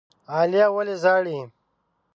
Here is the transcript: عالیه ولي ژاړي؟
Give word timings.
عالیه 0.33 0.67
ولي 0.75 0.95
ژاړي؟ 1.03 1.39